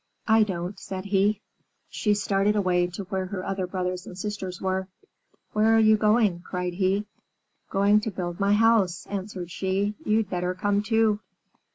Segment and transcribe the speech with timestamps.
[0.27, 1.41] "I don't," said he.
[1.87, 4.87] She started away to where her other brothers and sisters were.
[5.53, 7.05] "Where are you going?" cried he.
[7.69, 9.93] "Going to build my house," answered she.
[10.03, 11.19] "You'd better come too."